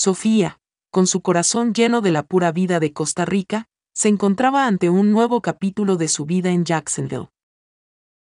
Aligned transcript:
Sofía, 0.00 0.58
con 0.90 1.06
su 1.06 1.20
corazón 1.20 1.74
lleno 1.74 2.00
de 2.00 2.10
la 2.10 2.22
pura 2.22 2.52
vida 2.52 2.80
de 2.80 2.94
Costa 2.94 3.26
Rica, 3.26 3.66
se 3.92 4.08
encontraba 4.08 4.66
ante 4.66 4.88
un 4.88 5.12
nuevo 5.12 5.42
capítulo 5.42 5.96
de 5.96 6.08
su 6.08 6.24
vida 6.24 6.48
en 6.48 6.64
Jacksonville. 6.64 7.28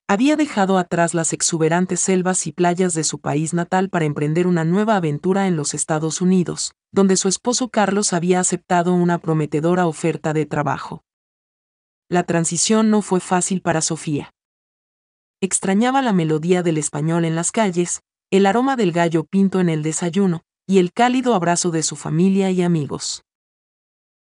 Había 0.08 0.36
dejado 0.36 0.78
atrás 0.78 1.12
las 1.12 1.34
exuberantes 1.34 2.00
selvas 2.00 2.46
y 2.46 2.52
playas 2.52 2.94
de 2.94 3.04
su 3.04 3.20
país 3.20 3.52
natal 3.52 3.90
para 3.90 4.06
emprender 4.06 4.46
una 4.46 4.64
nueva 4.64 4.96
aventura 4.96 5.46
en 5.46 5.56
los 5.56 5.74
Estados 5.74 6.22
Unidos, 6.22 6.72
donde 6.90 7.18
su 7.18 7.28
esposo 7.28 7.68
Carlos 7.68 8.14
había 8.14 8.40
aceptado 8.40 8.94
una 8.94 9.18
prometedora 9.18 9.86
oferta 9.86 10.32
de 10.32 10.46
trabajo. 10.46 11.04
La 12.08 12.22
transición 12.22 12.88
no 12.88 13.02
fue 13.02 13.20
fácil 13.20 13.60
para 13.60 13.82
Sofía. 13.82 14.32
Extrañaba 15.42 16.00
la 16.00 16.14
melodía 16.14 16.62
del 16.62 16.78
español 16.78 17.26
en 17.26 17.36
las 17.36 17.52
calles, 17.52 18.00
el 18.30 18.46
aroma 18.46 18.74
del 18.74 18.92
gallo 18.92 19.24
pinto 19.24 19.60
en 19.60 19.68
el 19.68 19.82
desayuno, 19.82 20.44
y 20.70 20.78
el 20.78 20.92
cálido 20.92 21.34
abrazo 21.34 21.70
de 21.70 21.82
su 21.82 21.96
familia 21.96 22.50
y 22.50 22.60
amigos. 22.60 23.24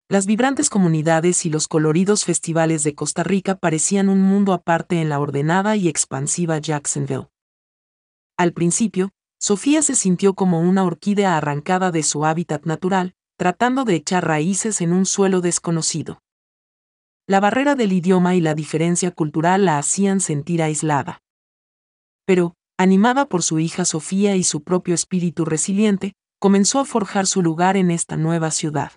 Las 0.08 0.28
vibrantes 0.28 0.70
comunidades 0.70 1.44
y 1.48 1.50
los 1.50 1.68
coloridos 1.68 2.24
festivales 2.24 2.84
de 2.84 2.94
Costa 2.94 3.24
Rica 3.24 3.56
parecían 3.56 4.10
un 4.10 4.22
mundo 4.22 4.54
aparte 4.54 5.02
en 5.02 5.10
la 5.10 5.20
ordenada 5.20 5.76
y 5.76 5.88
expansiva 5.88 6.60
Jacksonville. 6.60 7.30
Al 8.38 8.54
principio, 8.54 9.10
Sofía 9.40 9.82
se 9.82 9.96
sintió 9.96 10.36
como 10.36 10.62
una 10.62 10.84
orquídea 10.84 11.36
arrancada 11.36 11.90
de 11.90 12.04
su 12.04 12.26
hábitat 12.26 12.68
natural, 12.68 13.16
tratando 13.38 13.84
de 13.84 13.96
echar 13.96 14.28
raíces 14.28 14.82
en 14.82 14.94
un 14.94 15.08
suelo 15.08 15.42
desconocido. 15.42 16.20
La 17.26 17.40
barrera 17.40 17.74
del 17.74 17.92
idioma 17.92 18.36
y 18.36 18.42
la 18.42 18.54
diferencia 18.54 19.10
cultural 19.10 19.66
la 19.66 19.80
hacían 19.80 20.20
sentir 20.20 20.62
aislada. 20.62 21.24
Pero, 22.28 22.54
animada 22.78 23.26
por 23.26 23.42
su 23.42 23.58
hija 23.58 23.84
Sofía 23.84 24.36
y 24.36 24.44
su 24.44 24.62
propio 24.62 24.94
espíritu 24.94 25.44
resiliente, 25.44 26.14
comenzó 26.40 26.80
a 26.80 26.86
forjar 26.86 27.28
su 27.28 27.42
lugar 27.42 27.78
en 27.78 27.92
esta 27.92 28.18
nueva 28.18 28.52
ciudad 28.52 28.92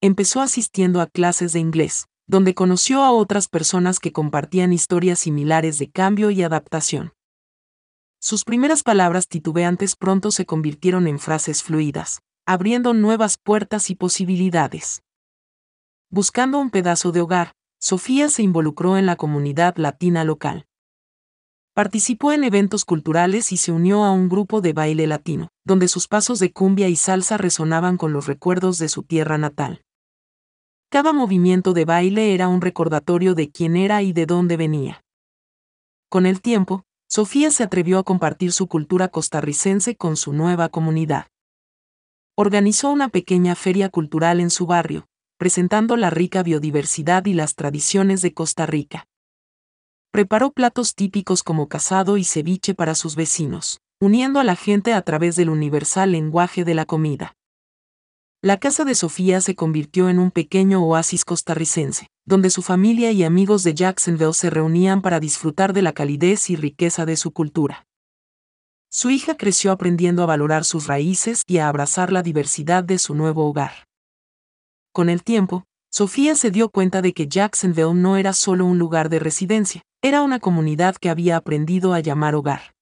empezó 0.00 0.40
asistiendo 0.40 1.00
a 1.00 1.06
clases 1.06 1.52
de 1.52 1.60
inglés, 1.60 2.06
donde 2.26 2.54
conoció 2.54 3.02
a 3.02 3.10
otras 3.10 3.48
personas 3.48 3.98
que 3.98 4.12
compartían 4.12 4.72
historias 4.72 5.18
similares 5.18 5.78
de 5.78 5.90
cambio 5.90 6.30
y 6.30 6.42
adaptación. 6.42 7.12
Sus 8.20 8.44
primeras 8.44 8.82
palabras 8.82 9.28
titubeantes 9.28 9.96
pronto 9.96 10.30
se 10.30 10.44
convirtieron 10.44 11.06
en 11.06 11.18
frases 11.18 11.62
fluidas, 11.62 12.20
abriendo 12.46 12.92
nuevas 12.94 13.38
puertas 13.38 13.90
y 13.90 13.94
posibilidades. 13.94 15.02
Buscando 16.10 16.58
un 16.58 16.70
pedazo 16.70 17.12
de 17.12 17.20
hogar, 17.20 17.52
Sofía 17.80 18.28
se 18.28 18.42
involucró 18.42 18.98
en 18.98 19.06
la 19.06 19.16
comunidad 19.16 19.76
latina 19.76 20.24
local. 20.24 20.66
Participó 21.74 22.32
en 22.32 22.42
eventos 22.42 22.84
culturales 22.84 23.52
y 23.52 23.56
se 23.56 23.70
unió 23.70 24.04
a 24.04 24.10
un 24.10 24.28
grupo 24.28 24.60
de 24.60 24.72
baile 24.72 25.06
latino, 25.06 25.52
donde 25.68 25.86
sus 25.86 26.08
pasos 26.08 26.38
de 26.38 26.50
cumbia 26.50 26.88
y 26.88 26.96
salsa 26.96 27.36
resonaban 27.36 27.98
con 27.98 28.12
los 28.14 28.26
recuerdos 28.26 28.78
de 28.78 28.88
su 28.88 29.02
tierra 29.02 29.36
natal. 29.36 29.84
Cada 30.90 31.12
movimiento 31.12 31.74
de 31.74 31.84
baile 31.84 32.32
era 32.34 32.48
un 32.48 32.62
recordatorio 32.62 33.34
de 33.34 33.50
quién 33.50 33.76
era 33.76 34.02
y 34.02 34.14
de 34.14 34.24
dónde 34.24 34.56
venía. 34.56 35.04
Con 36.08 36.24
el 36.24 36.40
tiempo, 36.40 36.84
Sofía 37.06 37.50
se 37.50 37.64
atrevió 37.64 37.98
a 37.98 38.02
compartir 38.02 38.52
su 38.52 38.66
cultura 38.66 39.08
costarricense 39.08 39.94
con 39.94 40.16
su 40.16 40.32
nueva 40.32 40.70
comunidad. 40.70 41.26
Organizó 42.34 42.90
una 42.90 43.10
pequeña 43.10 43.54
feria 43.54 43.90
cultural 43.90 44.40
en 44.40 44.48
su 44.48 44.66
barrio, 44.66 45.06
presentando 45.36 45.98
la 45.98 46.08
rica 46.08 46.42
biodiversidad 46.42 47.26
y 47.26 47.34
las 47.34 47.54
tradiciones 47.54 48.22
de 48.22 48.32
Costa 48.32 48.64
Rica. 48.64 49.06
Preparó 50.10 50.50
platos 50.50 50.94
típicos 50.94 51.42
como 51.42 51.68
casado 51.68 52.16
y 52.16 52.24
ceviche 52.24 52.74
para 52.74 52.94
sus 52.94 53.16
vecinos, 53.16 53.82
uniendo 54.00 54.38
a 54.38 54.44
la 54.44 54.54
gente 54.54 54.92
a 54.92 55.02
través 55.02 55.34
del 55.34 55.50
universal 55.50 56.12
lenguaje 56.12 56.64
de 56.64 56.74
la 56.74 56.86
comida. 56.86 57.34
La 58.40 58.58
casa 58.58 58.84
de 58.84 58.94
Sofía 58.94 59.40
se 59.40 59.56
convirtió 59.56 60.08
en 60.08 60.20
un 60.20 60.30
pequeño 60.30 60.80
oasis 60.84 61.24
costarricense, 61.24 62.06
donde 62.24 62.50
su 62.50 62.62
familia 62.62 63.10
y 63.10 63.24
amigos 63.24 63.64
de 63.64 63.74
Jacksonville 63.74 64.34
se 64.34 64.50
reunían 64.50 65.02
para 65.02 65.18
disfrutar 65.18 65.72
de 65.72 65.82
la 65.82 65.92
calidez 65.92 66.48
y 66.48 66.54
riqueza 66.54 67.04
de 67.04 67.16
su 67.16 67.32
cultura. 67.32 67.88
Su 68.90 69.10
hija 69.10 69.36
creció 69.36 69.72
aprendiendo 69.72 70.22
a 70.22 70.26
valorar 70.26 70.64
sus 70.64 70.86
raíces 70.86 71.42
y 71.48 71.58
a 71.58 71.68
abrazar 71.68 72.12
la 72.12 72.22
diversidad 72.22 72.84
de 72.84 72.98
su 72.98 73.16
nuevo 73.16 73.48
hogar. 73.48 73.72
Con 74.92 75.10
el 75.10 75.24
tiempo, 75.24 75.64
Sofía 75.90 76.36
se 76.36 76.52
dio 76.52 76.68
cuenta 76.68 77.02
de 77.02 77.12
que 77.12 77.26
Jacksonville 77.26 77.94
no 77.94 78.16
era 78.16 78.32
solo 78.32 78.66
un 78.66 78.78
lugar 78.78 79.08
de 79.08 79.18
residencia, 79.18 79.82
era 80.00 80.22
una 80.22 80.38
comunidad 80.38 80.94
que 80.94 81.10
había 81.10 81.36
aprendido 81.36 81.92
a 81.92 81.98
llamar 81.98 82.36
hogar. 82.36 82.77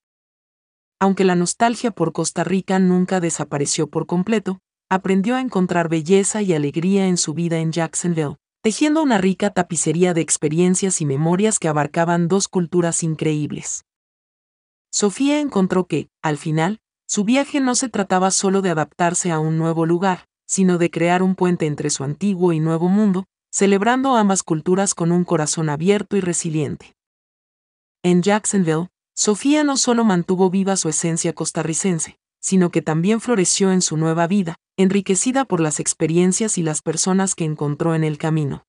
Aunque 0.98 1.24
la 1.24 1.34
nostalgia 1.34 1.90
por 1.90 2.12
Costa 2.12 2.42
Rica 2.42 2.78
nunca 2.78 3.20
desapareció 3.20 3.86
por 3.88 4.06
completo, 4.06 4.60
aprendió 4.88 5.36
a 5.36 5.40
encontrar 5.40 5.88
belleza 5.88 6.42
y 6.42 6.54
alegría 6.54 7.06
en 7.06 7.16
su 7.16 7.34
vida 7.34 7.58
en 7.58 7.72
Jacksonville, 7.72 8.36
tejiendo 8.62 9.02
una 9.02 9.18
rica 9.18 9.50
tapicería 9.50 10.14
de 10.14 10.22
experiencias 10.22 11.00
y 11.00 11.06
memorias 11.06 11.58
que 11.58 11.68
abarcaban 11.68 12.28
dos 12.28 12.48
culturas 12.48 13.02
increíbles. 13.02 13.84
Sofía 14.90 15.40
encontró 15.40 15.86
que, 15.86 16.08
al 16.22 16.38
final, 16.38 16.80
su 17.06 17.24
viaje 17.24 17.60
no 17.60 17.74
se 17.74 17.88
trataba 17.88 18.30
solo 18.30 18.62
de 18.62 18.70
adaptarse 18.70 19.30
a 19.30 19.38
un 19.38 19.58
nuevo 19.58 19.86
lugar, 19.86 20.24
sino 20.46 20.78
de 20.78 20.90
crear 20.90 21.22
un 21.22 21.34
puente 21.34 21.66
entre 21.66 21.90
su 21.90 22.04
antiguo 22.04 22.52
y 22.52 22.60
nuevo 22.60 22.88
mundo, 22.88 23.26
celebrando 23.52 24.16
ambas 24.16 24.42
culturas 24.42 24.94
con 24.94 25.12
un 25.12 25.24
corazón 25.24 25.68
abierto 25.68 26.16
y 26.16 26.20
resiliente. 26.20 26.96
En 28.02 28.22
Jacksonville, 28.22 28.88
Sofía 29.19 29.65
no 29.65 29.78
solo 29.78 30.04
mantuvo 30.04 30.50
viva 30.50 30.77
su 30.77 30.91
esencia 30.91 31.32
costarricense, 31.32 32.19
sino 32.38 32.71
que 32.71 32.82
también 32.82 33.22
floreció 33.22 33.72
en 33.72 33.81
su 33.81 33.97
nueva 33.97 34.27
vida, 34.27 34.56
enriquecida 34.77 35.47
por 35.47 35.59
las 35.59 35.81
experiencias 35.81 36.59
y 36.59 36.62
las 36.62 36.82
personas 36.82 37.34
que 37.34 37.44
encontró 37.44 37.94
en 37.94 38.04
el 38.04 38.19
camino. 38.19 38.66